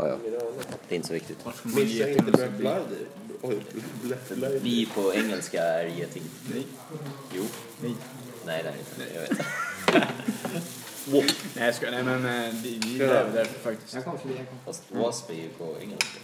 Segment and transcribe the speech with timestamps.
[0.00, 0.40] Ja, ja.
[0.88, 1.38] Det är inte så viktigt.
[1.62, 3.04] Missa inte Black Bloody.
[3.42, 3.60] Oj.
[4.62, 6.22] Vi på engelska är geting.
[6.54, 6.66] Nej.
[7.34, 7.44] Jo.
[7.82, 7.94] Nej.
[8.46, 9.14] Nej, det är inte.
[9.14, 9.46] Jag vet.
[11.56, 13.94] Nej, jag ska, nej men eh, är där, därför faktiskt.
[13.94, 14.58] Jag kom förbi, jag kom.
[14.64, 16.18] Fast wasp är ju på engelska.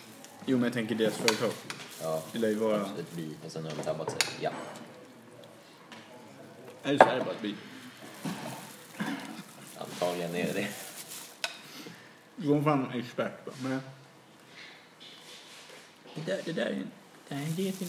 [0.46, 1.50] Jo, men jag tänker deras företag.
[2.02, 2.22] Ja.
[2.32, 2.80] Det lär ju vara...
[2.80, 4.20] Ett bi och sen har de tabbat sig.
[4.40, 4.50] Ja.
[6.82, 7.54] Eller så är det bara ett bi.
[9.76, 10.68] Antagligen är det det.
[12.36, 13.54] Du kommer fram en expert bara.
[13.62, 13.80] Men...
[16.14, 16.90] Det där, det där är en...
[17.28, 17.88] Det här är en geting.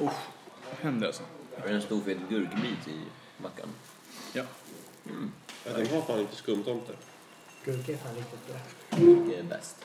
[0.00, 0.12] Usch.
[0.70, 1.22] Vad händer alltså?
[1.56, 3.00] Är det en stor fet gurkbit i
[3.42, 3.68] mackan?
[4.32, 4.44] Ja.
[5.64, 6.92] Ja, de har fan inte skumtomte.
[7.64, 8.56] Gurka är fan riktigt bra.
[9.28, 9.76] Det är bäst.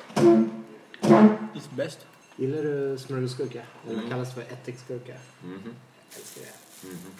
[1.53, 1.99] It's best.
[2.35, 3.63] Gillar du smörgåsgurka?
[3.89, 5.17] Eller kallas för ättiksgurka?
[5.43, 5.75] Mhm.
[6.15, 6.87] Älskar det.
[6.87, 7.11] Mhm.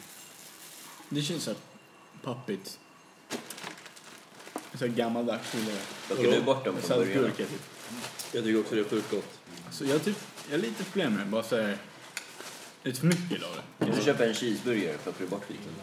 [1.09, 1.53] Det känns så
[2.23, 2.79] pappigt.
[4.80, 5.53] Så här gammaldags.
[5.53, 5.63] jag.
[6.17, 7.13] Plockar du bort dem från början?
[7.13, 7.62] Saltgurka typ.
[8.34, 9.39] Jag tycker också det är sjukt gott.
[9.71, 10.17] Så jag, typ,
[10.49, 11.29] jag har lite problem med det.
[11.32, 11.77] Bara så här,
[12.84, 13.85] lite för mycket av det.
[13.85, 15.73] Om du köper en cheeseburgare, plockar du bort skiten?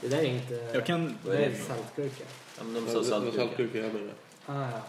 [0.00, 0.54] Det där är inte...
[0.74, 1.18] Jag kan...
[1.24, 1.78] Vad är det det är för något?
[1.84, 2.24] saltgurka.
[2.58, 3.38] Ja, men de sa det- det saltgurka.
[3.38, 4.12] saltgurka jag menar.
[4.46, 4.82] Ah, ja.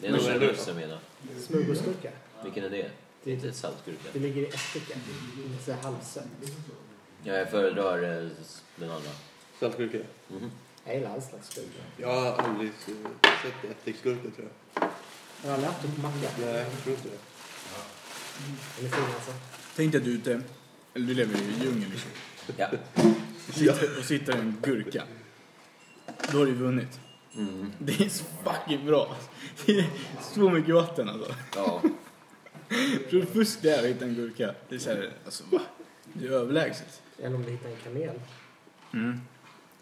[0.00, 0.98] Det är nog Men är det jag menar.
[1.46, 2.10] Smörgåsgurka.
[2.44, 2.90] Vilken är det?
[3.24, 4.08] Det är Inte typ- saltgurka.
[4.12, 4.98] Det ligger i ättika.
[5.50, 6.24] Lite så här halvsött.
[7.24, 8.28] Ja, jag föredrar eh,
[8.76, 9.10] den andra.
[9.60, 9.98] Saltgurka.
[10.28, 10.50] Mhm.
[10.86, 11.82] Slags gurka.
[11.96, 14.88] Jag har aldrig eh, sett ättiksgurka tror jag.
[15.42, 16.28] Jag har aldrig haft det på macka.
[16.40, 17.18] Nej, jag tror inte det.
[18.76, 19.32] Den är fin alltså.
[19.76, 20.42] Tänk dig att du är ute,
[20.94, 22.10] eller du lever i djungeln liksom.
[22.56, 22.68] Ja.
[23.48, 25.02] Och sitter, och sitter en gurka.
[26.32, 27.00] Då har du vunnit.
[27.36, 27.72] Mm.
[27.78, 29.16] Det är så fucking bra.
[29.66, 29.86] Det är
[30.34, 31.34] så mycket vatten alltså.
[31.56, 31.82] Ja.
[33.10, 34.54] Så fusk det är att hitta en gurka.
[34.68, 35.60] Det är såhär, alltså va?
[36.12, 37.02] Det är överlägset.
[37.18, 38.20] Eller om du hittar en kamel.
[38.92, 39.20] Mm.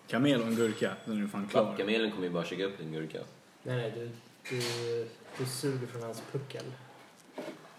[0.09, 1.75] Kamel och en gurka, sen är du fan klar.
[1.79, 3.19] Kamelen kommer ju bara käka upp din gurka.
[3.63, 3.91] Nej, nej.
[3.95, 4.11] Du,
[4.51, 6.65] du, du suger från hans puckel.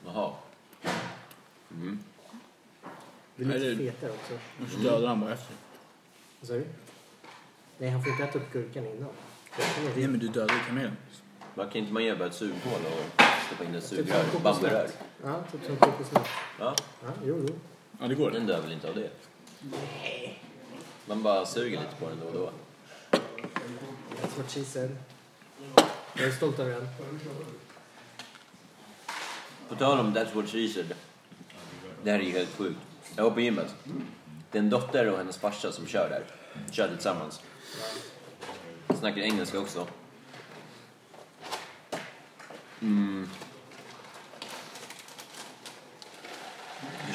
[0.05, 0.33] Jaha.
[1.71, 1.99] Mm.
[3.35, 4.33] Du är lite Nej, det- fetare också.
[4.63, 5.55] Och så dödar han bara efter.
[6.39, 6.65] Vad sa du?
[7.77, 9.09] Nej, han får inte äta upp gurkan innan.
[9.57, 10.97] Är Nej men du dödar ju kamelen.
[11.55, 14.23] Man kan inte man göra bara ett sughål och stoppa in ett Typ sugrör?
[14.43, 14.87] Bamburör?
[14.87, 14.97] kokosnöt.
[15.23, 16.27] Ja, typ som kokosnöt.
[16.59, 17.55] Ja, Ja, jo, jo.
[17.99, 18.31] Ja det går.
[18.31, 19.09] den dör väl inte av det?
[21.05, 22.51] Man bara suger lite på den då och då.
[24.21, 24.97] That's what she said.
[26.13, 26.87] Jag är stolt över den.
[29.69, 30.93] På tal om That's what she said.
[32.03, 32.79] Det här är ju helt sjukt.
[33.15, 33.75] Jag var på gymmet.
[34.51, 36.23] Det är en dotter och hennes farsa som kör där.
[36.71, 37.41] Kör tillsammans.
[38.99, 39.87] Snackar engelska också.
[42.81, 43.29] Mm.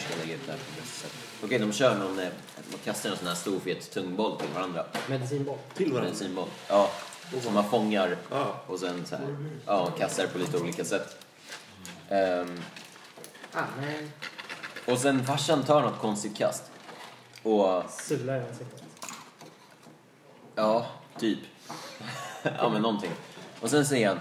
[0.00, 1.12] Ska jag lägga upp det här på bästa sätt?
[1.44, 2.18] Okej, de kör någon...
[2.18, 2.28] eh,
[2.70, 4.84] Man kastar en sån här stor fet tung boll till varandra.
[5.08, 5.58] Medicinboll.
[5.74, 6.10] Till varandra.
[6.10, 6.48] Bensinboll.
[6.68, 6.90] Ja.
[7.42, 8.60] Som man fångar Ja.
[8.66, 11.16] och sen så här, ja, kastar på lite olika sätt.
[12.08, 12.60] Ehm,
[13.52, 14.08] Ah, nej.
[14.86, 16.62] och sen farsan tar något konstigt kast.
[17.42, 18.82] Och Sular i ansiktet.
[20.54, 20.86] ja,
[21.18, 21.38] typ.
[22.58, 23.10] ja men någonting.
[23.60, 24.20] Och sen säger han,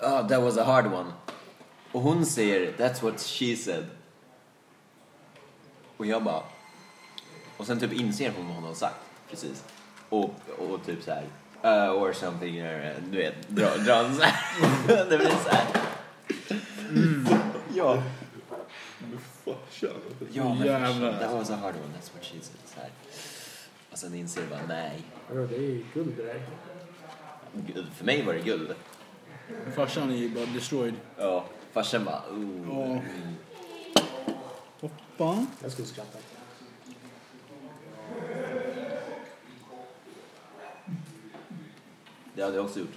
[0.00, 1.12] oh, that was a hard one.
[1.92, 3.86] Och hon säger, that's what she said.
[6.02, 6.42] Och jag bara,
[7.56, 8.96] och sen typ inser hon vad hon har sagt
[9.30, 9.64] precis.
[10.08, 11.24] Och, och typ så här,
[11.88, 15.06] uh, or something, uh, du vet, dra, dra en så här.
[15.10, 15.66] det blir så här.
[17.74, 18.02] Ja.
[19.44, 19.90] Farsan.
[20.32, 21.12] Ja, men Jävlar.
[21.12, 22.60] that was a hard one, that's what she said.
[22.64, 22.90] Så här.
[23.90, 25.02] Och sen inser jag bara, nej.
[25.28, 26.42] Vadå, det är ju guld det där.
[27.52, 28.74] Gud, För mig var det guld.
[29.76, 30.94] Farsan är ju bara destroyed.
[31.18, 31.44] Ja.
[31.72, 32.96] Farsan bara, oh.
[32.96, 33.00] Ja.
[35.22, 35.36] Mm.
[35.36, 35.46] Hoppa.
[35.62, 36.18] Jag skulle skratta.
[42.34, 42.94] Det hade jag också gjort.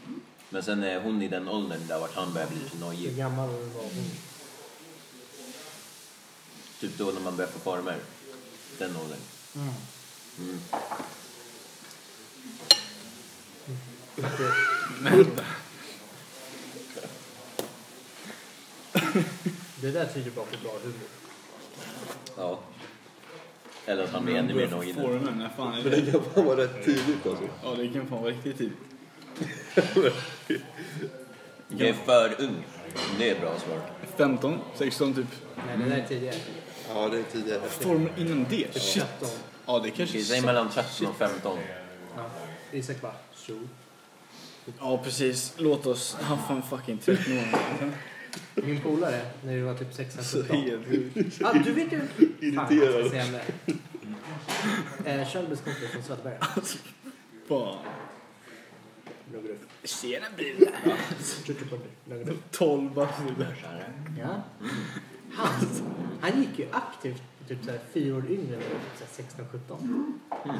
[0.49, 3.15] Men sen är hon i den åldern där vart han börjar bli lite Hur nojig.
[3.17, 4.11] gammal var hon?
[6.79, 7.97] Typ då när man börjar få former.
[8.77, 9.19] Den åldern.
[9.55, 9.73] Mm.
[15.01, 15.43] Vänta.
[19.81, 21.24] Det där tyder bara på bra humor.
[22.37, 22.59] Ja.
[23.85, 25.01] Eller att han blir ännu mer nojig nu.
[25.57, 26.11] Fan Men det?
[26.11, 27.43] kan fan vara rätt tidigt alltså.
[27.63, 28.77] Ja det kan fan vara riktigt tidigt.
[31.67, 32.55] Jag är för ung.
[33.17, 33.79] Det är bra svar.
[34.17, 35.25] 15, 16 typ.
[35.67, 36.35] Nej, det där är tidigare.
[36.89, 37.61] Ja, det är tidigare.
[37.69, 38.81] Formen innan det?
[38.81, 39.03] Shit.
[39.19, 39.29] 13.
[39.65, 41.57] Ja det kanske Okej, säg mellan 13 och 15.
[42.17, 42.29] Ja.
[42.71, 43.13] Isak bara.
[44.79, 45.53] Ja precis.
[45.57, 47.43] Låt oss haffa en fucking 13 år.
[48.55, 51.37] Min polare, när vi var typ 16 Så 17 helt sjukt.
[51.39, 51.99] Ja, du vet ju...
[51.99, 53.09] Fan, Irriterad.
[53.09, 55.21] säga med.
[55.21, 56.39] Eh, Kjellbys kompis från Söderberga.
[57.47, 57.77] Fan.
[59.33, 59.69] Några upp.
[59.83, 60.25] Tjena
[62.31, 62.51] upp.
[62.51, 63.87] 12 bilar.
[64.19, 64.41] Ja.
[65.31, 65.51] Han,
[66.21, 70.59] han gick ju aktivt typ så här, fyra år yngre än typ här 16-17.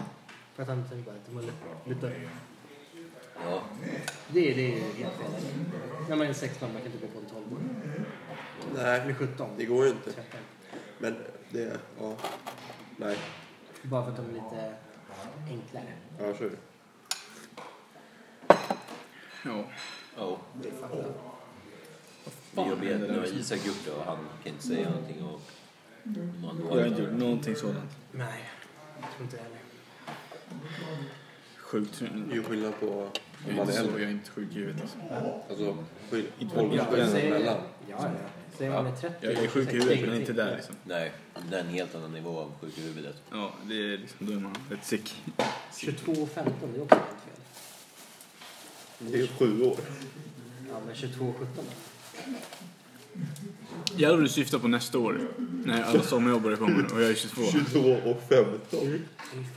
[0.56, 1.44] För att han tänkte bara att de var
[1.90, 2.22] lite...
[3.44, 3.62] Ja,
[4.34, 5.32] Det, är- det är helt fel.
[6.10, 7.60] När man är 16 man kan inte gå på en 12 år.
[8.80, 9.50] Eller Nej, 17.
[9.58, 10.12] det går ju inte.
[10.12, 10.40] 13.
[11.00, 11.16] Men
[11.50, 12.14] det, ja.
[12.98, 13.18] Nej,
[13.82, 14.74] Bara för att de är lite
[15.50, 15.94] enklare.
[16.20, 16.58] ja så är det.
[19.46, 19.64] Ja.
[20.18, 20.40] ja.
[20.62, 20.98] Det fattar
[22.56, 22.70] jag.
[22.70, 22.90] Jobbigt.
[22.92, 25.24] händer Nu har Isak gjort det och han kan inte säga någonting.
[25.24, 25.42] Och
[26.42, 27.92] man Jag har inte gjort någonting sådant.
[28.12, 28.44] Nej,
[29.02, 29.58] jag tror inte heller.
[31.58, 32.00] Sjukt.
[32.00, 33.08] Det är ju skillnad på
[33.50, 34.02] om Jag är man inte är så, äldre.
[34.02, 34.98] jag är inte sjuk i huvudet alltså.
[35.50, 37.58] Alltså, säger- mellan.
[37.90, 38.10] Ja, ja.
[38.58, 40.76] Säger man är 30 Jag är sjuk i 26, huvudet det men inte där liksom.
[40.84, 41.12] Nej,
[41.50, 43.16] det är en helt annan nivå av sjuk i huvudet.
[43.32, 45.16] Ja, det är liksom, då är man rätt sick.
[45.78, 47.42] 22 och 15, det är också helt fel.
[49.12, 49.78] Det är ju sju år.
[50.70, 51.62] Ja, men 22 och 17 då?
[53.98, 55.20] Jävlar du syftar på nästa år.
[55.66, 57.42] När alla sommarjobbare kommer och jag är 22.
[57.52, 58.80] 22 och 15.
[58.88, 59.02] Hur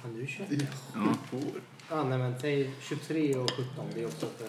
[0.03, 0.67] fan, du är 21.
[0.95, 1.01] Ja.
[1.39, 1.61] år.
[1.91, 3.65] Ja, nej men säg 23 och 17,
[3.95, 4.47] det är också för...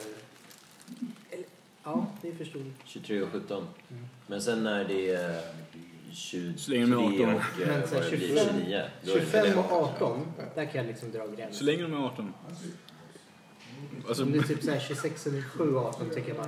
[1.36, 1.46] Eller,
[1.84, 2.76] ja, det är förståeligt.
[2.86, 3.68] 23 och 17.
[4.28, 5.42] Men sen när det är
[6.12, 7.36] 23 Så länge de är 18.
[7.36, 8.84] och eh, Men sen vad det blir 25, 29.
[9.04, 9.56] Då är det 25 det.
[9.56, 10.26] och 18,
[10.56, 11.66] där kan jag liksom dra Så gränsen.
[11.66, 12.34] länge de är 18.
[14.08, 16.48] Alltså, Om det är typ så här 26 eller 7 och 18 tycker jag bara.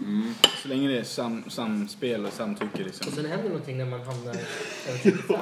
[0.00, 0.34] Mm.
[0.62, 3.08] så länge det är sam, samspel och samtycke liksom.
[3.08, 4.44] Och sen händer någonting när man hamnar över
[5.02, 5.36] 35.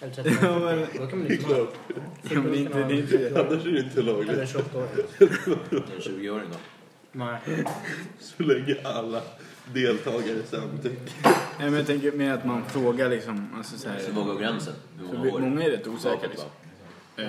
[0.00, 0.38] Eller 35.
[0.42, 1.74] Ja, men- Då kan man liksom klart.
[2.22, 3.40] Ja, men det är inte, det är inte det.
[3.40, 4.50] Annars är det inte Eller lagligt.
[4.50, 4.88] 28 år.
[5.18, 6.56] En 20-åring då.
[7.12, 7.40] Nej.
[8.18, 9.22] Så länge alla
[9.74, 11.12] deltagare samtycker.
[11.24, 13.48] Nej, men jag tänker mer att man frågar liksom.
[13.56, 14.74] Alltså, så här, Så vad går gränsen?
[14.98, 15.38] Hur många år?
[15.40, 16.48] många är rätt osäkra liksom.
[17.16, 17.26] Eh,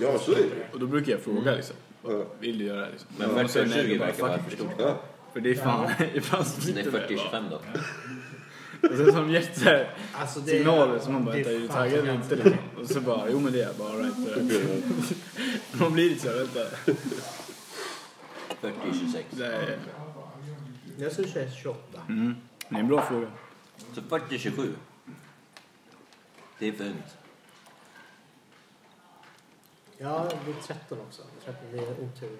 [0.00, 0.72] Ja, så är det.
[0.72, 1.76] och då brukar jag fråga liksom.
[2.04, 2.24] Ja.
[2.40, 3.08] Vill du göra det liksom?
[3.18, 4.68] Men Och 40 sen och är det 20 bara, verkar vara för stort.
[4.68, 4.86] liksom.
[4.86, 5.00] Ja.
[5.32, 7.24] För det är fan, det är fan Det är sitter där 40 bara.
[7.24, 7.56] 25 då.
[8.88, 11.98] Och sen de gett så här Alltså signaler som man bara, är du fan taggad
[11.98, 12.34] eller inte?
[12.34, 12.58] Liksom.
[12.80, 15.12] Och så bara, jo men det är jag bara, all right.
[15.72, 16.60] Man blir lite så här, vänta.
[18.60, 19.26] 40 26.
[19.30, 19.78] Det är,
[20.98, 21.78] Jag skulle säga 28.
[22.08, 22.34] mm,
[22.68, 23.26] det är en bra fråga.
[23.94, 24.72] Så 40 27.
[26.58, 27.16] Det är ungt.
[30.02, 31.22] Ja, det är 13 också.
[31.44, 32.36] 13, det är otur.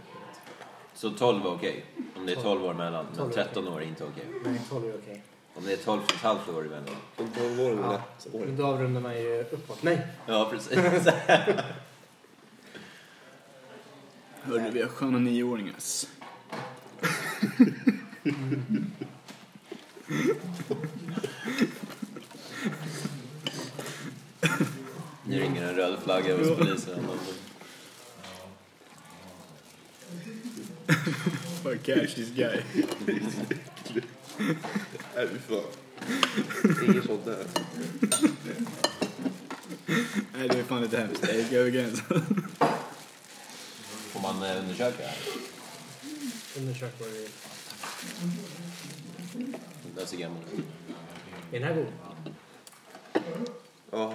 [0.94, 1.84] Så 12 är okej.
[2.16, 3.06] Om det är 12 år mellan.
[3.16, 4.24] 12 Men är 13 år är inte okej.
[4.44, 5.22] Nej, 12 är okej.
[5.54, 6.96] Om det är 12 och ett halvt år emellan.
[7.16, 7.92] De tolv åren är Ja.
[7.92, 8.34] lätt.
[8.46, 9.82] Men då avrundar man ju uppåt.
[9.82, 10.06] Nej!
[10.26, 10.78] Ja, precis.
[14.42, 15.74] Hörru, vi har sköna nioåringar.
[25.24, 27.06] Nu ringer en röd flagga hos polisen.
[31.64, 32.60] Bara cash this guy.
[35.16, 35.64] Nej, fy fan.
[36.84, 37.46] Inget sånt där.
[40.32, 41.24] Nej, det är fan lite hemskt.
[41.28, 42.46] Jag gick över gränsen.
[44.12, 45.02] Får man eh, undersöka?
[46.56, 47.30] Undersök vad du vill.
[49.96, 50.64] Den ser gammal ut.
[51.52, 51.92] Är den här god?
[53.90, 54.14] Ja,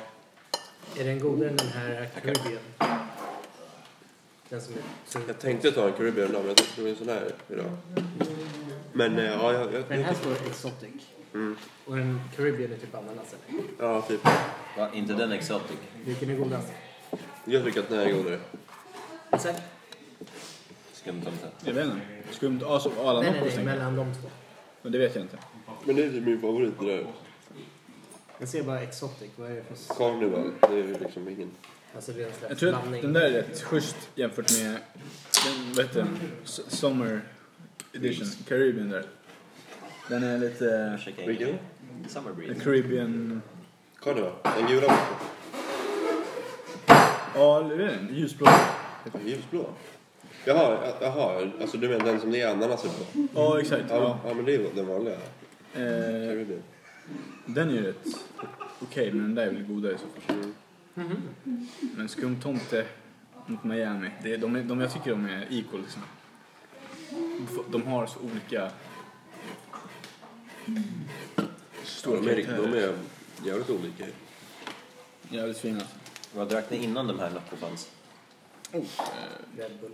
[0.98, 2.64] Är den godare än den här Caribbean?
[2.80, 4.37] Den som är så...
[4.50, 7.78] jag tänkte ta en Caribbean idag, men jag tänkte det var en sån här idag.
[8.94, 9.74] Men eh, ja, jag...
[9.74, 10.90] jag, Den här står Exotic.
[11.34, 11.58] Mm.
[11.86, 13.64] Och den Caribbean är typ ananas eller?
[13.80, 14.24] Ja, typ.
[14.78, 14.90] Va?
[14.94, 15.78] Inte den Exotic?
[16.06, 16.68] Vilken är godast?
[17.46, 18.40] Jag tycker att den här är godare.
[19.40, 19.56] Sen?
[20.94, 21.48] Skumtomte.
[21.66, 21.98] Jag vet inte.
[22.32, 23.66] Skumt, alltså Nej, Arlanda nej, nej, stängt.
[23.66, 24.30] mellan de två.
[24.82, 25.38] Men det vet jag inte.
[25.86, 27.08] Men det är typ min favorit det där.
[28.40, 29.30] Jag ser bara Exotic.
[29.36, 29.96] Vad är det för...
[29.96, 31.52] Carnival, det är ju liksom ingen...
[31.98, 33.02] Alltså det är en Jag tror att blandning.
[33.02, 34.66] den där är rätt schysst jämfört med
[35.46, 36.20] den, vad heter den?
[36.46, 37.22] S- Summer
[37.94, 39.04] Edition, Caribbean där.
[40.10, 41.00] Den är lite...
[41.28, 41.56] Vilken?
[42.08, 42.60] Summer The breeze.
[42.64, 43.42] Caribbean...
[44.02, 44.98] Carnival, den gula boken.
[47.36, 48.16] Ja, det är den.
[48.16, 48.48] Ljusblå.
[49.26, 49.66] Ljusblå?
[50.46, 53.28] Jaha, jaha, alltså du menar den som det är ananas på?
[53.36, 53.84] Ja, exakt.
[53.90, 54.20] Ja, Ja.
[54.30, 55.14] ja men det är ju den vanliga.
[55.14, 56.64] Eh, Caribbean.
[57.46, 58.06] den är ju rätt
[58.82, 60.52] okej, men den där är väl godare i så fall.
[60.98, 61.22] Mhm.
[61.96, 62.86] Men skumtomte
[63.46, 66.02] mot Miami, det är, de, de, jag tycker de är equal liksom.
[67.72, 68.72] De har så olika...
[71.84, 72.98] Stora de, är, riktigt- de är
[73.44, 74.06] jävligt olika.
[75.30, 75.82] Jävligt fina.
[76.36, 77.92] Vad drack ni innan de här Nocco fanns?
[78.74, 79.92] Oh, eh, Red Bull.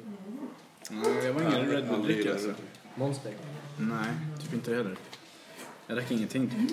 [0.89, 2.53] nej, jag var ingen Red Bull-drickare alltså.
[2.95, 3.33] Monster.
[3.79, 4.09] Nej,
[4.41, 4.95] typ inte heller.
[5.87, 6.71] Jag drack ingenting typ.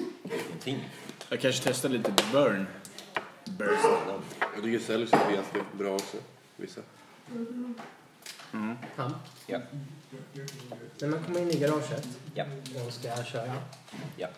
[0.48, 0.88] Ingenting.
[1.28, 2.66] Jag kanske testade lite Burn.
[4.54, 6.16] Jag tycker Celsius är ganska bra också.
[6.56, 6.80] Vissa.
[8.52, 8.74] Ja.
[8.96, 9.14] Han.
[9.46, 9.58] Ja.
[11.00, 12.44] När man kommer in i garaget Ja.
[12.86, 13.52] och ska köra.
[14.16, 14.28] Ja.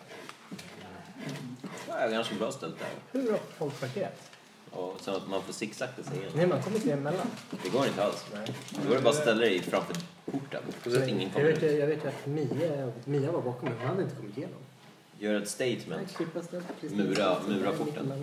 [1.87, 2.87] Ja, ganska bra ställt där.
[3.19, 4.29] Hur har folk parkerat?
[4.71, 6.37] Och så att man får zigzacka sig igenom.
[6.37, 7.27] Nej, man kommer inte emellan.
[7.63, 8.25] Det går inte alls.
[8.33, 8.47] Nej.
[8.69, 10.63] Då går det bara att ställa dig framför porten.
[10.83, 11.79] Så att ingen jag, kommer vet, ut.
[11.79, 13.77] jag vet att Mia, Mia var bakom mig.
[13.79, 14.59] Hon hade inte kommit igenom.
[15.19, 16.09] Gör ett statement.
[16.11, 16.81] stället.
[16.81, 18.13] Mura- mura porten.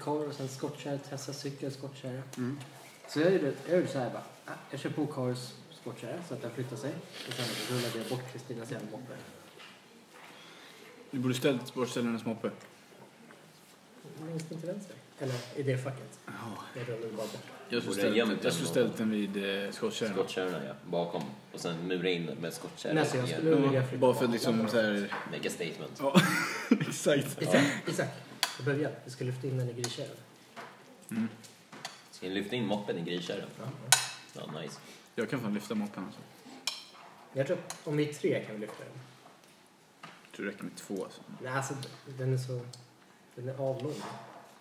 [0.00, 2.22] Kar och sen skottkärra, testa cykel, skottkärra.
[3.08, 4.22] Så jag gjorde, jag gjorde så här bara.
[4.46, 5.38] ah, Jag kör på Kars
[5.80, 6.92] skottkärra så att den flyttar sig.
[7.28, 9.12] Och sen rullade jag bort Kristinas jävla moppe.
[11.10, 12.50] Du borde ställt bort ställarnas moppe.
[14.26, 14.96] Längst in till vänster.
[15.20, 16.18] Eller i det facket.
[16.26, 16.32] Ja.
[16.74, 17.42] Jag rullade bara bort.
[17.68, 20.12] Jag skulle ställt, jag skulle ställt den vid eh, skottkärran.
[20.12, 21.22] Skottkärrorna ja, bakom.
[21.52, 22.94] Och sen mura in med skottkärror.
[22.94, 25.14] Nej, så jag skulle vilja Ja, flytta bara för att liksom så här...
[25.30, 25.98] Make a statement.
[25.98, 26.20] Ja,
[26.80, 27.42] exakt.
[27.42, 28.08] Isak, Isak.
[28.56, 28.92] Jag börjar.
[29.04, 30.16] Vi ska lyfta in den i gristkärran.
[31.10, 31.28] Mm.
[32.10, 33.48] Ska ni lyfta in moppen i griskärran?
[33.58, 33.64] Ja.
[34.34, 34.80] Ja, nice.
[35.14, 36.20] Jag kan fan lyfta moppen alltså.
[37.32, 39.00] Jag tror att om vi är tre kan vi lyfta den.
[40.00, 41.20] Jag tror det räcker med två alltså.
[41.42, 41.74] Nej, alltså
[42.18, 42.60] den är så...
[43.34, 43.94] Den är avlång.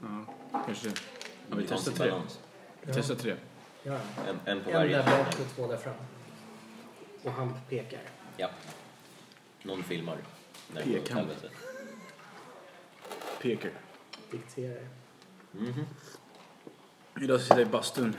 [0.01, 0.33] Ja,
[0.65, 1.01] kanske det.
[1.49, 2.09] Ja, vi testar tre.
[2.09, 2.39] balans.
[2.81, 3.35] Vi testar tre.
[3.83, 3.99] Ja.
[4.27, 4.97] En, en på En varje.
[4.97, 5.93] där bak och två där fram.
[7.23, 8.01] Och han pekar.
[8.37, 8.49] Ja.
[9.63, 10.17] Någon filmar.
[10.73, 11.15] När det går åt Pekar.
[11.15, 11.49] helvete.
[13.41, 13.71] Peker.
[14.31, 14.87] Dikterar.
[15.51, 15.85] Mhm.
[17.21, 18.15] Idag ska jag i bastun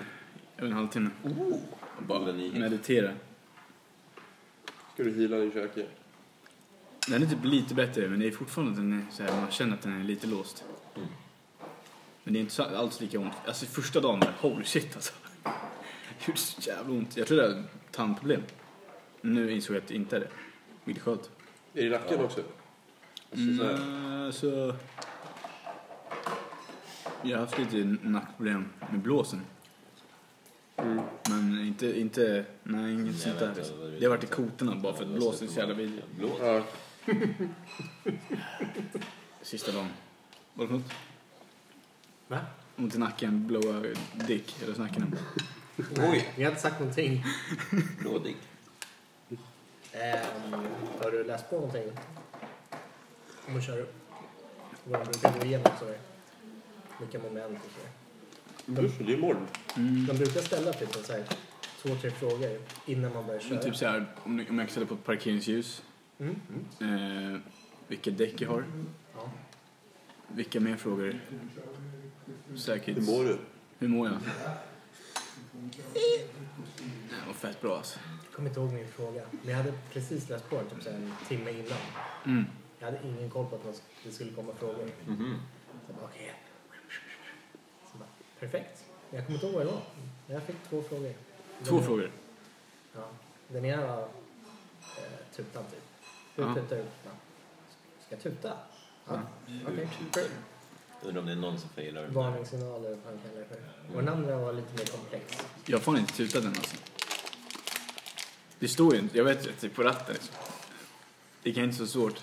[0.56, 1.10] över en halvtimme.
[1.22, 1.56] Och Goda
[1.98, 2.58] bara nyheter.
[2.60, 3.12] meditera.
[4.94, 5.86] Ska du heala din köke?
[7.08, 9.74] Den är typ lite bättre men det är fortfarande den är så här, man känner
[9.74, 10.64] att den är lite låst.
[10.96, 11.08] Mm.
[12.24, 13.32] Men det är inte så, alls lika ont.
[13.46, 15.12] Alltså första dagen där, holy shit alltså.
[15.42, 17.16] Det gjorde så jävla ont.
[17.16, 18.42] Jag trodde jag hade tandproblem.
[19.20, 20.28] Nu insåg jag att det inte är det.
[20.84, 21.30] Vilket skönt.
[21.74, 22.24] Är det i nacken Ja.
[22.24, 22.40] också?
[23.30, 23.74] Alltså, så här.
[23.74, 24.74] Mm, så...
[27.22, 29.40] Jag har haft lite nackproblem med blåsen.
[30.76, 31.00] Mm.
[31.30, 33.54] Men inte, inte, nej inget Nej, sånt där.
[34.00, 36.04] Det har varit i kotorna bara för att blåsen är så jävla vidrig.
[36.40, 36.62] Ja.
[39.42, 39.88] Sista dagen.
[40.54, 40.92] Var det något?
[42.30, 42.40] Va?
[42.76, 43.82] Ont i nacken, blåa
[44.26, 46.10] dick, eller snackar ni om?
[46.10, 46.28] Oj.
[46.36, 47.24] Vi har inte sagt någonting.
[48.00, 48.36] Blådig.
[49.92, 50.52] Ehm,
[51.02, 51.84] har du läst på någonting?
[53.46, 53.86] Om man kör
[54.84, 55.98] vad de brukar gå igenom så där.
[57.00, 58.82] Vilka moment och så.
[58.82, 59.46] Just det, det är imorgon.
[59.76, 60.06] Mm.
[60.06, 61.24] De brukar ställa typ en så här,
[61.82, 63.54] två, tre frågor innan man börjar köra.
[63.54, 65.82] Men typ så här, om om jag ställer på ett parkeringsljus.
[66.18, 66.40] Mm.
[66.80, 67.40] Eh,
[67.88, 68.64] vilka däck jag har.
[69.14, 69.30] Ja.
[70.28, 71.20] Vilka mer frågor?
[72.56, 72.96] Säkert.
[72.96, 73.38] Hur mår du?
[73.78, 74.18] Hur mår jag?
[75.92, 77.98] Det var fett bra alltså.
[78.24, 79.22] Jag kommer inte ihåg min fråga.
[79.30, 81.78] Men jag hade precis läst på den typ så här en timme innan.
[82.24, 82.44] Mm.
[82.78, 84.90] Jag hade ingen koll på att det skulle komma frågor.
[85.06, 85.36] Mhm.
[85.70, 86.34] Så jag bara, okej.
[87.92, 88.08] Så bara,
[88.40, 88.84] perfekt.
[89.10, 89.82] Jag kommer inte ihåg vad det var.
[90.26, 91.12] Men jag fick två frågor.
[91.64, 92.10] Två Den- frågor.
[92.94, 93.08] Ja.
[93.48, 94.08] Den ena var eh,
[95.36, 95.82] tutan typ.
[96.34, 96.54] Hur Ja.
[96.54, 96.84] tutar du?
[98.06, 98.52] Ska jag tuta?
[99.08, 99.20] Ja.
[99.68, 99.88] Okej.
[101.02, 102.06] Undrar om det är någon som failar.
[102.06, 103.96] Varningssignaler, vad han kallar det för.
[103.96, 105.44] Och den andra var lite mer komplex.
[105.66, 106.76] Jag fan inte tutat den alltså.
[108.58, 110.34] Det står ju inte, jag vet ju att det är på ratten liksom.
[111.42, 112.20] Det kan inte så svårt.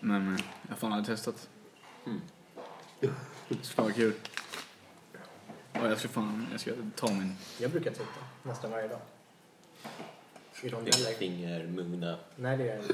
[0.00, 1.48] Men eh, jag har fan aldrig testat.
[2.06, 2.20] Mm.
[3.62, 4.14] Fan vara kul.
[5.72, 7.36] Och jag ska fan, jag ska ta min...
[7.58, 8.04] Jag brukar tuta
[8.42, 9.00] nästan varje dag.
[10.62, 11.10] I rondeller.
[11.18, 12.18] Fingermugna.
[12.36, 12.84] Nej, det gör jag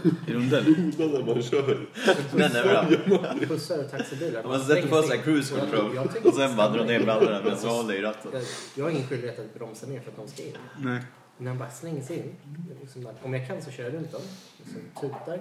[0.43, 0.57] inte.
[0.97, 1.87] I när man kör.
[2.33, 3.35] Den är bra.
[3.49, 4.43] Bussar och taxibilar.
[4.45, 7.59] Man sätter på sig cruise Jag- control jag och sen bara drar ner brallorna medan
[7.63, 8.31] du håller i ratten.
[8.35, 8.43] Jag,
[8.75, 10.53] jag har ingen skyldighet att bromsa ner för att de ska in.
[10.79, 11.01] Nej.
[11.39, 12.35] När de bara slänger sig in,
[12.81, 14.21] liksom bara, om jag kan så kör jag runt dem.
[14.65, 15.41] Så tutar.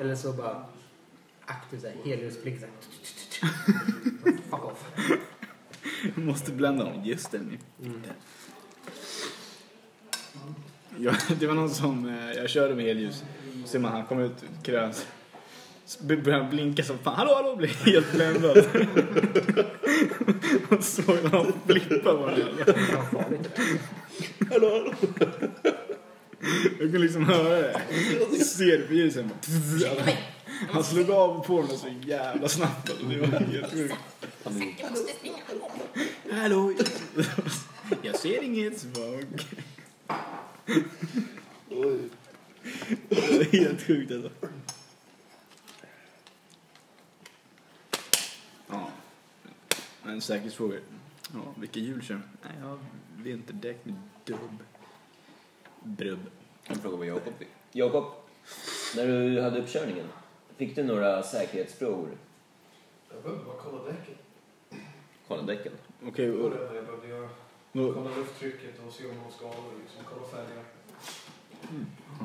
[0.00, 0.64] Eller så bara
[1.44, 2.74] aktivt såhär helljusblick såhär.
[4.50, 4.90] Fuck off.
[6.16, 7.04] Jag måste blända dem.
[7.04, 7.38] Just det.
[7.38, 7.58] nu.
[10.98, 13.24] Ja, det var någon som, eh, jag körde med helljus.
[13.62, 15.06] Så ser man han kommer ut kröns.
[15.86, 17.14] Så Börjar blinka som fan.
[17.14, 17.56] Hallå, hallå!
[17.56, 18.56] Blir helt bländad.
[20.68, 22.74] Och såg när han flippade där.
[24.50, 24.94] Hallå, hallå!
[26.68, 27.80] Jag kunde liksom höra det.
[28.44, 29.30] Ser det på ljusen.
[30.70, 32.90] Han slog av på den så jävla snabbt.
[32.90, 33.06] alltså.
[33.06, 33.94] Det var helt sjukt.
[36.32, 36.72] Hallå!
[38.02, 39.24] Jag ser inget svag.
[40.66, 41.98] Det var
[43.52, 44.30] helt sjukt alltså.
[48.68, 48.90] Ja.
[50.02, 50.80] Men säkerhetsfrågor.
[51.34, 52.78] Ja, vilka hjul kör Nej, jag har
[53.16, 54.62] vinterdäck med dubb.
[55.82, 56.20] Brubb.
[56.64, 57.48] En fråga vad Jakob fick.
[57.72, 58.04] Jakob,
[58.96, 60.06] när du hade uppkörningen,
[60.56, 62.10] fick du några säkerhetsfrågor?
[63.12, 64.14] Jag behövde bara kolla däcken.
[65.28, 65.72] Kolla däcken.
[66.06, 66.52] Okej, och
[67.72, 69.72] Kolla lufttrycket och se om de skador.
[69.82, 70.62] Liksom, kolla färgerna.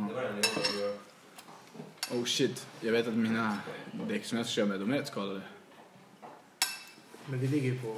[0.08, 0.98] Det var det enda jag göra.
[2.12, 3.60] Oh shit, jag vet att mina
[4.08, 5.42] däck som jag kör med, de är rätt skadade.
[7.26, 7.96] Men det ligger ju på...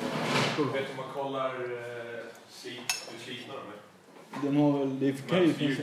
[0.58, 4.52] Du vet om man kollar eh, slit, hur slitna de är.
[4.52, 5.78] De har väl, det kan ju finnas,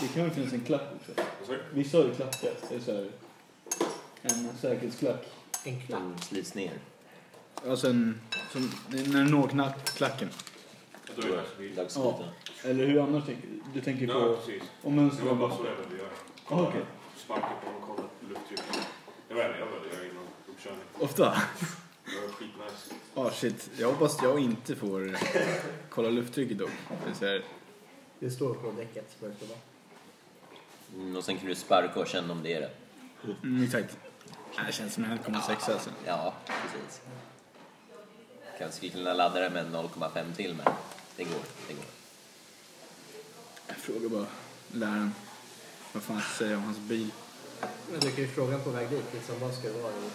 [0.00, 1.12] det kan ju finnas en klack också.
[1.38, 1.62] Vad sa du?
[1.72, 3.10] Vissa har ju klackar, det är så här,
[4.22, 5.26] en säkerhetsklack.
[5.64, 6.00] En klack.
[6.00, 6.72] Den slits ner.
[7.68, 8.20] Alltså en,
[8.52, 10.28] som, när du når knack, klacken.
[11.16, 11.76] Då är det så vid.
[11.76, 12.24] Dags Ja.
[12.64, 13.60] Eller hur annars tänker du?
[13.74, 14.62] Du tänker Ja, på precis.
[14.82, 15.68] om mönstret Det var bara så bara...
[15.68, 16.08] jag behövde göra.
[16.48, 16.80] Ah, okej.
[17.16, 18.88] Sparka på och kolla lufttrycket.
[19.28, 20.80] Det var det jag behövde göra innan uppkörning.
[20.98, 21.24] Ofta?
[22.04, 22.94] Det var skitnice.
[23.14, 25.16] Ja shit, jag hoppas jag inte får
[25.88, 26.70] kolla lufttrycket dock.
[27.04, 27.42] Det är så här,
[28.18, 29.58] Det står på däcket vad det ska vara.
[30.94, 32.70] Mm, och sen kan du sparka och känna om det är det.
[33.42, 33.98] mm, exakt.
[34.56, 35.90] Nej, Det känns som en 1,6 alltså.
[36.06, 37.00] Ja, precis.
[38.58, 40.66] Kanske skulle kunna ladda det med 0,5 till men
[41.16, 41.40] det går.
[41.68, 41.84] Det går.
[43.66, 44.26] Jag frågar bara
[44.72, 45.14] läraren
[45.92, 47.10] vad fan ska säga om hans bil.
[47.90, 50.10] Men du kan ju fråga på väg dit, liksom, vad ska det vara i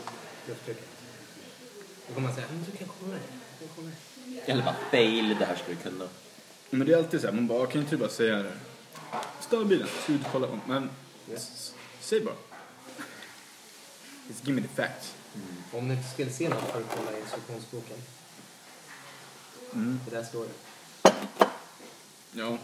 [0.48, 0.86] lufttrycket?
[2.08, 3.20] Då kommer man säga, men du kan komma med.
[3.60, 3.88] Du kan komma
[4.26, 4.42] med.
[4.46, 6.08] Eller bara fail, det här ska du kunna.
[6.70, 8.58] Men det är alltid så här, man bara, kan inte du bara säga det?
[9.42, 10.60] Stanna bilen, ska och kolla.
[10.68, 10.90] Men
[11.34, 12.36] s- säg bara.
[14.28, 15.14] Just give me the facts.
[15.74, 17.98] Om du inte skulle se något får du kolla i instruktionsboken.
[19.74, 20.00] Mm.
[20.10, 20.52] Det där står det.
[22.38, 22.58] Ja.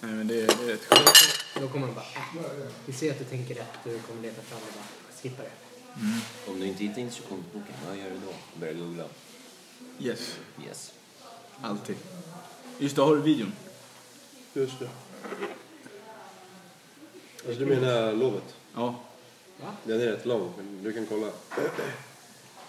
[0.00, 1.44] Nej men det är, det är rätt skönt.
[1.60, 4.60] Då kommer de bara, äh, vi ser att du tänker rätt, du kommer leta fram
[4.66, 4.84] det, bara
[5.22, 5.50] skippa det.
[6.50, 8.60] Om du inte hittar instruktionsboken, vad gör du då?
[8.60, 9.04] Börjar googla.
[9.98, 10.92] Yes, Yes.
[11.60, 11.96] alltid.
[12.78, 13.52] Just det, har du videon?
[14.54, 14.88] Just det.
[17.46, 18.54] Alltså du menar lovet?
[18.74, 18.94] Ja.
[19.84, 21.30] Den är rätt lång, men du kan kolla.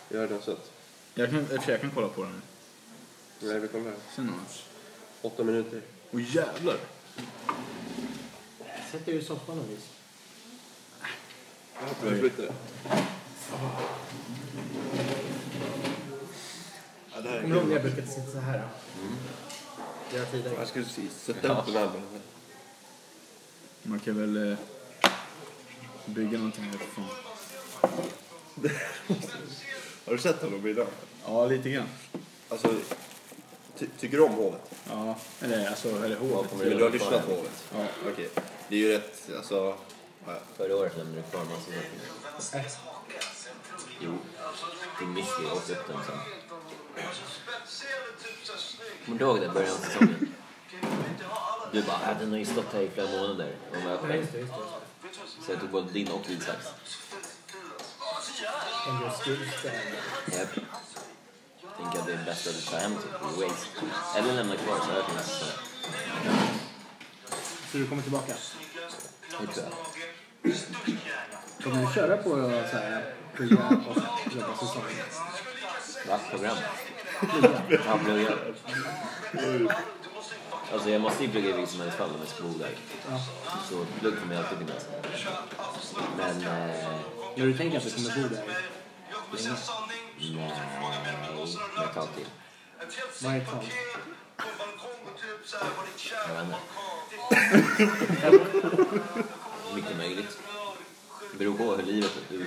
[0.10, 0.72] Jag har redan sett.
[1.14, 2.42] Jag kan, och jag kan kolla på den
[3.40, 4.64] Nej, vi kollar sen annars.
[5.24, 5.82] Åtta minuter.
[6.12, 6.78] Åh jävlar!
[8.92, 9.90] Sätt dig i soffan och vis.
[12.06, 12.54] Jag flyttar det.
[17.14, 18.68] Ja, det här Kommer du ihåg när jag brukade sitta så här?
[20.12, 20.56] Det var tidigare.
[20.60, 21.90] Jag skulle precis sätta upp den här.
[23.84, 24.58] Man kan väl eh,
[26.06, 27.10] bygga någonting här för fan.
[30.06, 30.88] Har du sett honom idag?
[31.26, 31.88] Ja, lite grann.
[32.50, 32.76] Alltså,
[33.86, 34.62] ty tycker du om hovet?
[34.90, 36.52] Ja, eller alltså, eller hovet.
[36.58, 37.64] Men du har lyssnat på hovet?
[37.76, 37.86] Ja.
[38.12, 38.30] Okej.
[38.68, 39.78] Det är ju rätt, alltså...
[40.28, 40.34] Ja.
[40.58, 41.72] Förra året lämnade du kvar massa
[42.42, 42.72] saker.
[44.00, 44.18] Jo.
[45.00, 46.18] Din whisky åt upp den sen.
[49.06, 49.50] Kommer du ihåg det?
[49.50, 50.34] Början av säsongen?
[51.72, 53.56] Du bara, "Ah, den har ju stått här i flera månader.
[53.72, 54.28] Och var öppen.
[55.46, 56.60] Så jag tog både din och skills there.
[60.32, 60.50] Japp.
[61.78, 63.68] Tänker att det är bäst att tar hem typ waste.
[64.18, 65.66] Eller lämnar kvar så nästa säsong.
[67.72, 68.34] Så du kommer tillbaka?
[69.42, 70.54] Det tror jag.
[71.64, 72.30] Kommer du köra på
[72.72, 73.98] så här, plugga och
[74.36, 74.90] jobba säsongen?
[76.08, 76.20] Va?
[76.30, 76.58] Program?
[77.70, 78.34] Ja, plugga.
[80.74, 82.70] Alltså jag måste ju plugga i vilket som helst fall om jag ska bo där.
[83.10, 83.20] Ja.
[83.70, 84.86] Så plugg kommer alltid finnas.
[86.18, 86.42] Men...
[86.42, 86.76] Eh,
[87.36, 88.44] När du tänker att du kommer bo där
[89.44, 89.56] länge?
[91.86, 92.28] Ett tag till.
[93.22, 93.68] Jag vet inte.
[99.76, 100.40] Mycket möjligt.
[101.32, 102.46] Det beror på hur livet hur du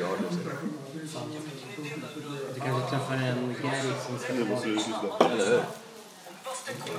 [2.60, 4.32] kanske träffar en Gary som ska?
[5.24, 5.62] Eller hur?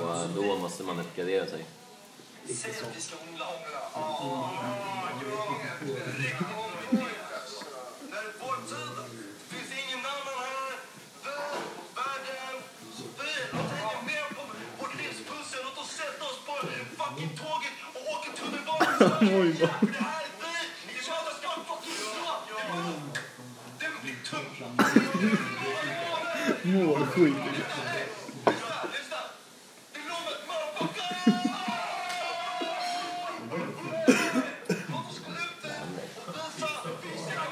[0.00, 1.64] Och eh, då måste man uppgradera sig.
[2.46, 2.84] Lite så.
[26.62, 27.34] Målskit.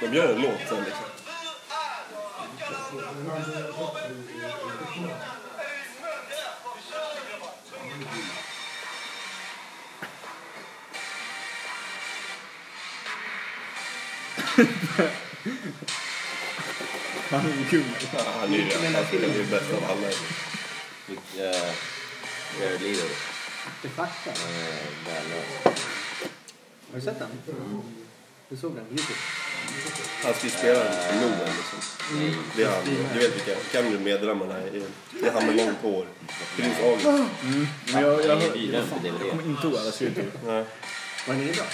[0.00, 1.15] De gör en låt sen liksom.
[17.36, 17.88] Han är.
[18.14, 18.62] Ja, han är ju
[19.40, 20.08] är bäst av alla.
[21.06, 21.56] Mycket
[22.60, 23.04] Jared Leto.
[23.66, 24.32] Artefakten.
[24.32, 25.76] Eh, Värdelös.
[26.90, 27.28] Har du sett den?
[28.48, 29.18] Du såg den på Youtube?
[30.24, 30.84] Han ska ju spela
[31.20, 31.78] Norden liksom.
[32.56, 32.84] Det är han.
[33.14, 34.82] Du vet vilka Cameron-medlemmarna är.
[35.20, 36.06] Det är han med långt hår.
[36.56, 37.06] Prins August.
[37.92, 39.30] Men jag, jag, jag, på jag DVD.
[39.30, 40.16] kommer inte ihåg alla ser ut.
[40.46, 40.64] Nej.
[41.26, 41.64] Var den bra?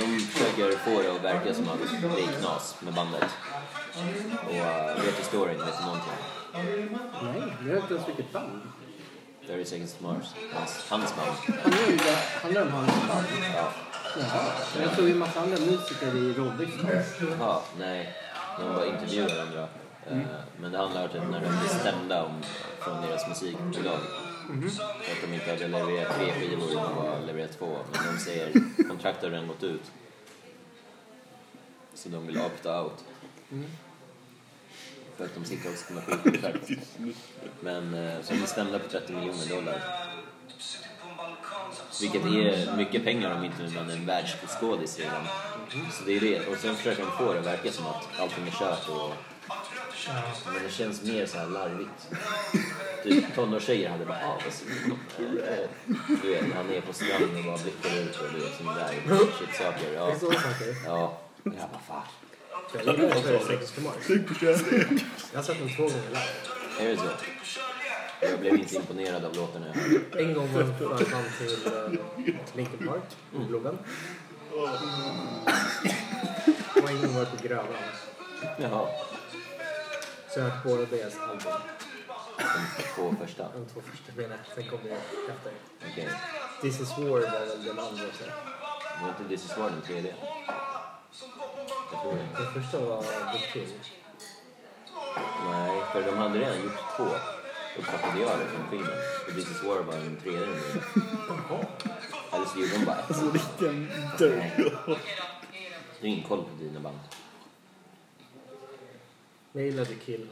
[0.00, 1.78] De försöker få det att verka som att
[2.16, 3.24] det är knas med bandet.
[4.46, 5.58] Och uh, vet du storyn?
[5.58, 6.12] Vet du någonting?
[7.22, 8.60] Nej, jag vet inte ens vilket band.
[9.46, 10.26] 30 seconds to Mars.
[10.54, 11.36] Hans, hans band.
[12.42, 13.26] Handlar det om- hans band?
[13.54, 13.68] Ja.
[14.18, 14.42] Jaha.
[14.82, 16.90] Jag tror ju en massa andra musiker i Rådbyxan.
[17.38, 18.14] Jaha, nej.
[18.58, 19.68] De bara intervjuar varandra.
[20.10, 20.18] Eh,
[20.60, 22.32] Men det handlar typ när de blir stämda om,
[22.80, 23.98] från deras musikbolag.
[24.48, 27.78] För att de inte hade levererat tre skivor, de bara levererat två.
[27.92, 28.52] Men de säger
[28.88, 29.92] kontraktet har redan gått ut.
[31.94, 33.04] Så de vill opta out.
[35.16, 36.70] För att de sitter också med skivkontrakt.
[37.60, 39.82] Men eh, så de är stämda på 30 miljoner dollar.
[42.00, 45.26] Vilket är mycket pengar om inte man är en världsskådis redan.
[45.92, 46.46] Så det är det.
[46.46, 49.12] Och sen försöker de få det att verka som att allting är kört och...
[50.54, 52.08] Men det känns mer så här larvigt.
[53.02, 55.68] Typ tonårstjejer hade bara ah, vad eh,
[56.22, 58.92] Du vet, han är på stranden och bara blickar ut och du vet sådana där
[59.38, 59.90] shit-saker.
[59.90, 60.10] Det Ja.
[60.12, 60.74] är sådana saker.
[60.86, 61.18] ja.
[61.44, 62.02] Jag bara fan.
[62.74, 63.08] Jag gillar
[63.84, 64.08] Mars.
[65.32, 66.20] Jag har sett den två gånger live.
[66.80, 67.04] Är det så?
[68.20, 70.22] Jag blev inte imponerad av låtarna jag hörde.
[70.24, 70.74] En gång var han
[71.38, 71.92] till uh,
[72.54, 73.78] Linkin Park, på Globen.
[76.82, 77.66] Och en gång var jag på Grönan.
[78.58, 78.86] Jaha.
[80.38, 81.52] Hört båda deras album.
[82.38, 83.42] De två första.
[83.42, 84.54] De två första menar jag.
[84.54, 85.52] Sen kom det efter.
[85.92, 86.08] Okej.
[86.60, 88.04] This is War var väl den andra.
[88.18, 88.24] Så.
[89.02, 90.14] Var inte This is War den tredje?
[91.92, 92.42] Jag tror det.
[92.42, 93.68] Den första var The King.
[95.50, 97.06] Nej, för de hade redan gjort två.
[97.78, 98.98] Uppfattade jag det från filmen.
[99.28, 100.54] Och This is War var den tredje nu.
[102.32, 103.34] Eller så gjorde de bara ett.
[103.34, 103.70] Riktiga
[104.18, 104.50] dörr.
[106.00, 106.98] Du har ingen koll på dina band.
[109.52, 110.28] Jag gillar The Kill.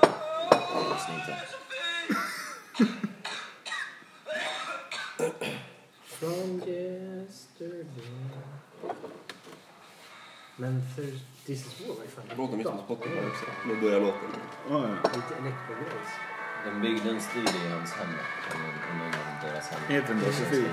[0.00, 1.38] Jag lyssnar inte.
[6.04, 7.86] From yesterday.
[10.56, 11.02] Men för
[11.46, 12.84] This is War var ju fan Låten finns på bra.
[12.84, 13.44] Spotify också.
[13.68, 14.30] Nu börjar låten.
[15.14, 16.12] Lite electro-grejs.
[16.64, 18.08] De byggde en studio i hans hem.
[18.08, 19.70] Av deras.
[19.88, 20.70] Heter den Sofie?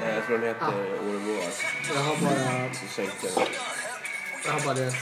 [0.00, 0.66] Nej, jag tror den heter
[1.08, 1.44] Åren var.
[1.94, 3.26] Jag har bara, Så sänkte
[4.44, 4.92] jag har bara det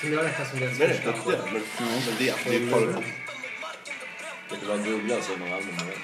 [0.00, 1.12] som jag räknar som deras Den är första.
[1.12, 3.02] duktiga, men, men det, det är bara...
[4.50, 5.98] Vet du vad googla och se hur många album det är?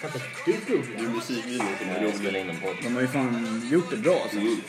[0.00, 0.52] Kan inte du
[0.98, 1.64] Du googla?
[1.94, 2.14] Jag rolig.
[2.16, 2.76] spelar in en podd.
[2.82, 4.36] De har ju fan gjort det bra alltså.
[4.36, 4.60] Mm.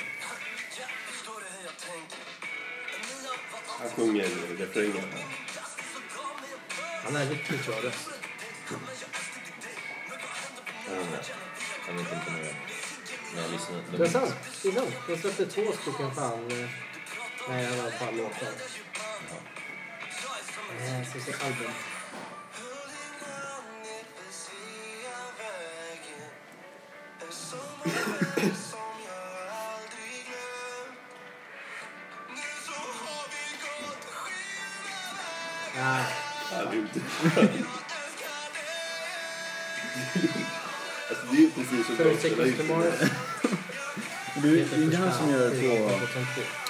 [3.79, 4.27] Han sjunger
[4.57, 5.03] refrängen.
[7.03, 8.09] Han en riktigt bra röst.
[10.89, 11.31] Jag vet inte.
[11.87, 12.55] Jag vet inte mer.
[13.33, 13.81] Men jag lyssnar.
[13.97, 14.35] Det är sant.
[14.63, 14.93] Det är sant.
[15.07, 16.69] De släppte två stycken fan...
[17.49, 18.47] Nej, i alla fall låtar.
[20.79, 21.71] Eh, Så ska album.
[35.79, 36.05] Ah,
[36.51, 36.99] Ja, det är inte...
[41.09, 42.67] alltså, det är ju precis som 30 de spelar seconds in.
[42.67, 43.11] to Mars.
[44.43, 45.91] Du, det är inte han som gör på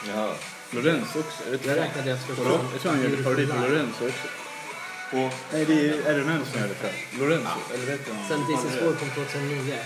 [0.08, 0.34] Jaha.
[0.72, 1.38] Lorenz också?
[1.46, 1.76] Det Jag inte?
[1.76, 2.60] räknade jag skulle Vadå?
[2.74, 4.28] Jag tror han gör parodi på Lorenz också.
[5.12, 5.30] På...
[5.54, 7.20] Nej, det är RMN som gör det tror jag.
[7.20, 9.78] Lorenzo, eller vet du Sen This is War kom 2009.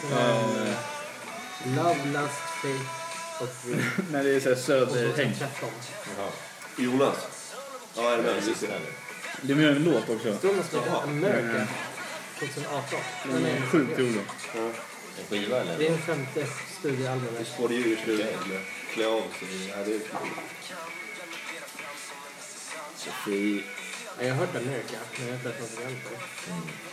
[0.00, 2.90] Sen var Eh, Love, Lust, Faith
[3.40, 3.82] och Dream.
[4.12, 5.32] När det är såhär Och söderhäng.
[5.34, 5.68] 2013.
[6.18, 6.28] Jaha.
[6.76, 7.16] Jonas.
[7.96, 8.46] Ja, är det Jag med?
[8.46, 8.92] lyssnar eller?
[9.42, 10.36] De gör en låt också.
[10.38, 11.66] Står det som heter America
[12.38, 12.98] 2018?
[13.24, 14.20] Den är sjukt rolig.
[14.54, 14.72] En
[15.30, 15.90] skiva Det är eller?
[15.90, 16.46] en femte
[16.80, 17.56] studioalbumet.
[17.58, 18.60] Både djur i slutet med
[18.92, 19.68] klä av sig.
[19.68, 20.00] Ja, det är...
[22.96, 23.62] Sofie.
[24.18, 26.89] Ja, Jag har hört America, men jag har inte hört något annat.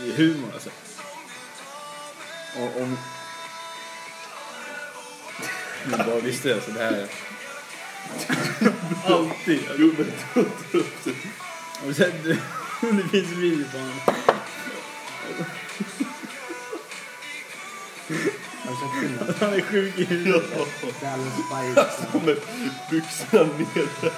[0.00, 0.70] Det är humor alltså.
[2.56, 2.98] Och om...
[5.90, 7.08] Men bara visste det så det här...
[9.04, 9.60] Alltid.
[9.78, 10.12] Jo men
[11.80, 12.38] Har du sett det?
[12.80, 13.94] Det finns video på honom.
[18.08, 18.32] Du?
[19.40, 20.42] Han är sjuk i huvudet.
[21.00, 22.24] Buyers.
[22.24, 22.36] Med
[22.90, 24.12] byxorna ner där.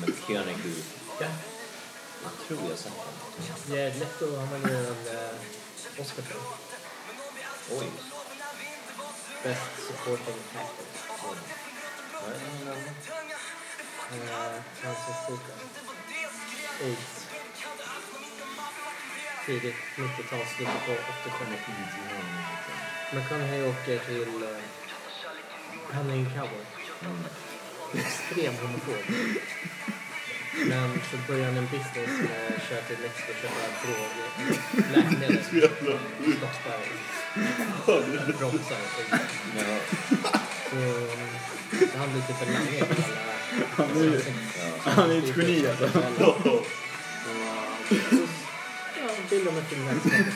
[0.00, 0.54] Men Keanu
[1.20, 1.26] Ja.
[2.50, 2.92] Tror jag sett
[3.66, 3.76] den.
[3.76, 6.38] Jared Leto, han har ju en eh, Oscar för
[7.70, 7.86] Oj.
[9.42, 10.86] Best Supporting Actor.
[12.22, 14.54] Vad är det han?
[14.54, 15.52] Eh, Cancersjuka.
[16.84, 17.26] Aids.
[19.46, 21.60] Tidigt 90-tal, slutet på 80-talet.
[23.12, 24.42] McConaughey åker till...
[24.42, 24.58] Eh,
[25.92, 26.64] han är en cowboy.
[27.94, 29.04] Extrem homofob.
[30.66, 34.28] Men så börjar han en business med kör till Mexico och köpa droger.
[34.92, 35.44] Läkemedel.
[36.24, 36.88] Slottsberg.
[38.38, 38.76] Bromsar.
[40.70, 40.76] Så,
[41.98, 43.34] han blir typ en lange för alla.
[43.76, 44.22] Han är ju-
[44.84, 45.84] Han är ett geni alltså.
[46.30, 46.66] Och,
[48.96, 50.34] ja, bilder med filmverksamhet.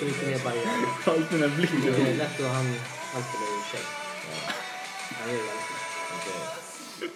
[0.00, 0.86] Bryter ner barriärer.
[1.04, 2.16] Allt den här Det är blicken.
[2.16, 2.66] lätt och han,
[3.12, 3.84] han spelar ju tjej.
[5.20, 5.38] Han är ju
[6.16, 7.10] Okej.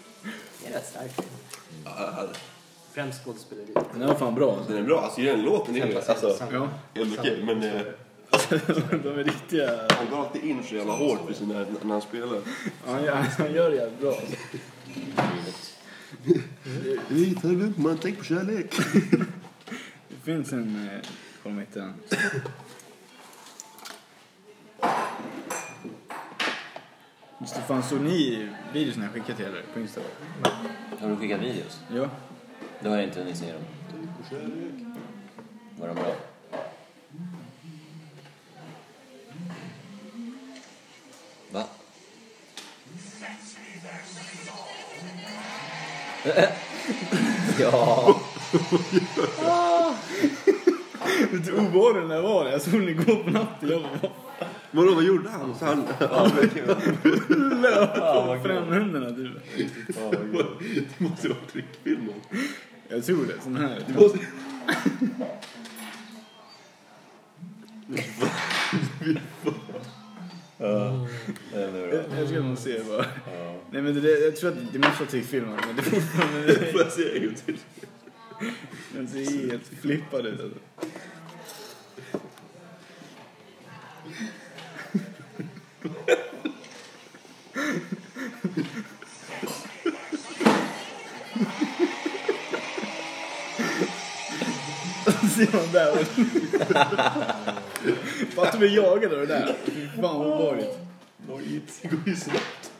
[0.63, 1.29] Det är rätt stark film.
[1.31, 1.40] Ja,
[2.93, 3.73] Främst skådespeleri.
[3.93, 4.73] Den var fan bra alltså.
[4.73, 5.01] Den är bra.
[5.01, 6.69] Alltså den låten är alltså, Ja.
[6.95, 7.43] helt okej.
[7.45, 7.71] Men eh,
[9.03, 9.71] De är riktiga...
[9.91, 12.41] han går alltid in så jävla hårt för sina, när han spelar.
[12.87, 14.09] Han gör, han gör det jävligt bra.
[14.11, 14.37] Alltså.
[14.95, 15.77] Livet.
[17.11, 17.99] Hej, ta det lugnt man.
[18.03, 18.75] Tänk på kärlek.
[20.09, 20.89] Det finns en...
[20.95, 21.01] eh,
[21.43, 21.95] Kolla om jag hittar den.
[27.41, 30.01] Just det, fan såg ni videorna jag skickade till er på Insta?
[31.01, 31.81] Har du skickat videos?
[31.95, 32.09] Ja.
[32.81, 33.63] Då har jag inte hunnit se dem.
[35.81, 36.15] Var de bra?
[41.51, 41.65] Va?
[47.61, 48.21] ja.
[51.31, 52.49] Vet du hur obehaglig den där var?
[52.49, 53.71] Jag såg den igår på natten.
[53.71, 54.11] Jag bara,
[54.71, 55.55] Vadå, vad gjorde han?
[55.59, 55.85] Så han
[57.63, 59.33] löp på främhänderna typ.
[60.69, 62.15] det måste vara trickfilmen.
[62.89, 63.43] Jag tror det.
[63.43, 63.83] Sån här.
[63.87, 64.19] Det måste...
[70.59, 73.05] Jag, jag ska nog se bara.
[73.71, 75.05] Nej men det, jag tror att det måste
[75.41, 75.61] vara.
[75.67, 76.55] Men det är fortfarande...
[76.73, 77.59] Får jag se en gång till?
[78.95, 80.59] Den ser helt flippad ut alltså.
[85.81, 85.89] Ser
[95.57, 96.05] man där?
[98.35, 99.57] Fattar vi jagade det där?
[99.65, 100.79] Fy fan vad obehagligt.
[101.29, 102.71] Oj, det går ju snabbt.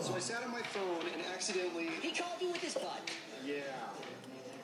[0.00, 1.88] So I sat on my phone and accidentally.
[2.02, 3.10] He called you with his butt.
[3.44, 3.64] Yeah.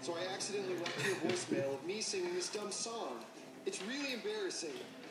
[0.02, 3.24] So I accidentally left you a voicemail of me singing this dumb song.
[3.66, 4.78] It's really embarrassing.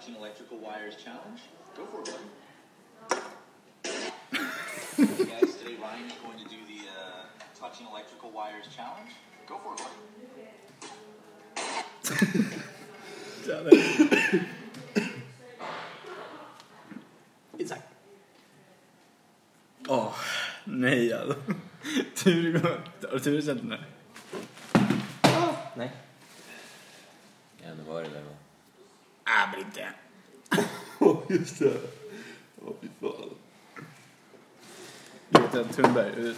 [0.00, 1.40] touching electrical wires challenge.
[1.76, 2.06] Go for it,
[3.06, 3.20] buddy.
[5.12, 9.10] okay, guys, today Ryan is going to do the uh, touching electrical wires challenge.
[9.46, 9.96] Go for it, buddy.
[13.46, 13.72] Jävlar.
[17.58, 17.82] Isak.
[19.88, 20.14] Åh,
[20.64, 21.34] nej alltså.
[22.14, 22.80] Tur har
[23.12, 23.84] du tur sett den där?
[25.74, 25.90] Nej.
[27.62, 28.22] Ja, det var det där
[29.32, 29.88] Ah, men inte.
[30.98, 31.80] Åh, just det.
[32.66, 33.30] Åh, fy fan.
[35.30, 36.34] Greta Thunberg.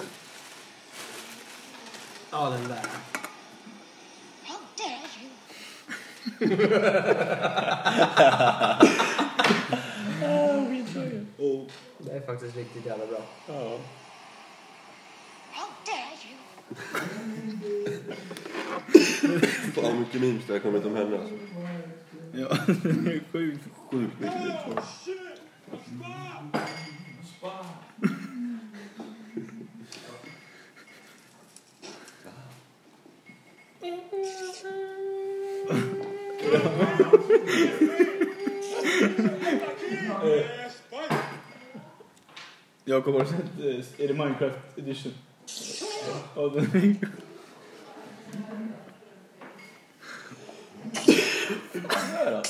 [2.31, 2.87] Ja, den där.
[4.45, 5.31] How dare you?
[11.39, 11.67] Oh.
[11.99, 13.21] Det är faktiskt riktigt jävla bra.
[15.53, 16.37] How dare you?
[19.75, 21.35] Fan mycket memes det har kommit om henne alltså.
[22.35, 22.57] Ja,
[23.33, 23.69] sjukt.
[23.91, 25.09] Sjukt mycket memes.
[42.85, 45.13] Jag har sett, eh, är det Minecraft edition?
[46.37, 46.97] Ja, den
[52.13, 52.43] Kör då.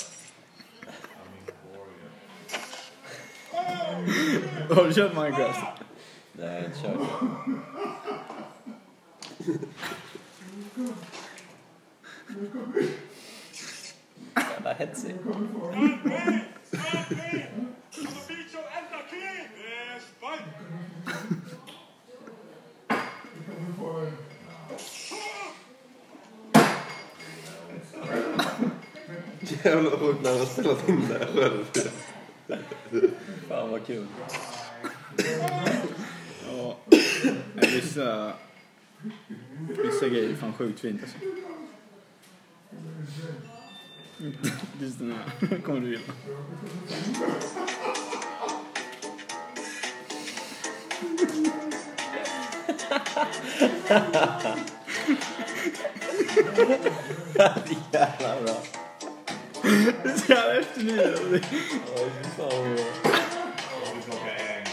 [4.75, 5.59] Har du kört Minecraft?
[6.33, 6.99] Nej, jag har inte kört.
[14.37, 15.15] Jävla hetsig.
[29.65, 31.65] Jävla sjukt när han har spelat in det här själv.
[33.49, 34.07] Fan vad kul.
[36.47, 36.77] Ja.
[37.55, 38.33] Vissa,
[39.85, 41.19] vissa grejer är fan sjukt fint alltså.
[44.81, 46.13] Just den här kommer du gilla.
[57.93, 58.82] Jävla bra.
[59.63, 59.69] Så
[60.33, 61.21] jävla efterblivet.
[61.23, 61.41] Oj,
[62.23, 62.81] fy fan vad.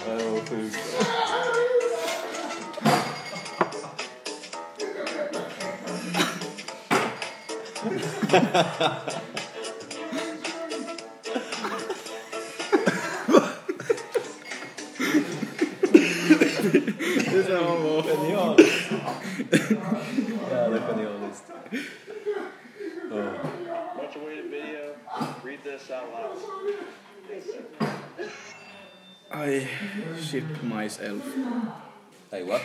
[0.08, 0.78] Ja, det var sjukt.
[17.32, 18.04] Det är så här man var.
[18.04, 18.56] Genial.
[20.52, 21.47] Jävla genialiskt.
[23.95, 24.95] Watch a weighted video.
[25.43, 25.99] Read this out loud.
[29.32, 29.67] I
[30.22, 31.24] ship myself.
[32.32, 32.62] Hey, what?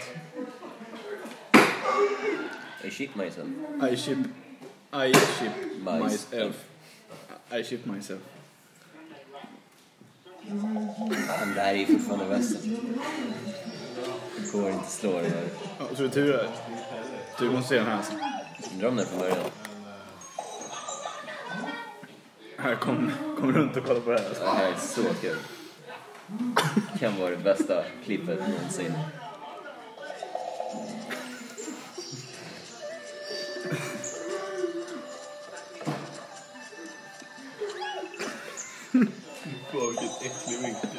[2.85, 3.49] I shit myself.
[3.83, 4.19] I ship...
[4.93, 5.53] I ship
[5.83, 6.33] Myself.
[6.33, 6.65] myself.
[7.53, 8.21] I ship myself.
[10.49, 12.77] Men det här är ju fortfarande västen.
[14.39, 15.49] Det går inte att slå det där.
[15.79, 16.49] Ja, så du turar?
[17.39, 18.19] Du måste se den här sen.
[18.81, 19.37] Dra om den från början.
[22.65, 24.31] Här, kom, kom runt och kolla på det här.
[24.41, 25.37] Det här är så kul.
[26.99, 28.93] Kan vara det bästa klippet någonsin.
[39.73, 40.94] Fan vilken äcklig vinkel.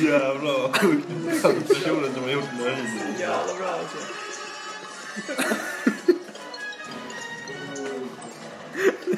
[0.00, 1.06] Jävlar vad sjukt.
[1.42, 3.20] Den personen som har gjort den här videon.
[3.20, 3.96] Jävla bra alltså.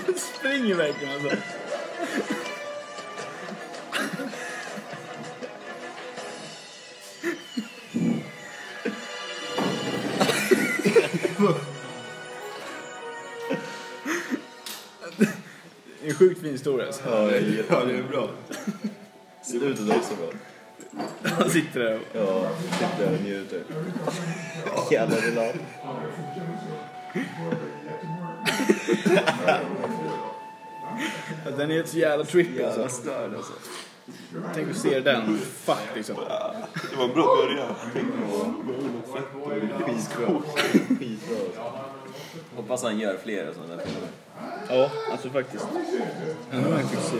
[0.06, 1.36] Det springer verkligen alltså.
[16.48, 17.02] Fin historia alltså.
[17.10, 18.28] Ja, jag gillar ja, det är bra.
[19.42, 20.28] Slutet är också bra.
[21.22, 22.02] Han sitter där och...
[22.12, 23.62] Ja, sitter där och njuter.
[24.90, 25.54] Jävla relat.
[31.44, 32.88] Ja, Den är ett så jävla trippy alltså.
[32.88, 33.52] störd alltså.
[34.54, 35.38] Tänk att se den.
[35.38, 36.16] Fuck liksom.
[36.90, 37.74] Det var en bra början.
[40.98, 41.48] Skitbra.
[42.56, 44.08] Hoppas han gör fler sådana där filmer.
[44.68, 45.66] Ja, alltså faktiskt.
[46.52, 47.16] Undrar om jag fick se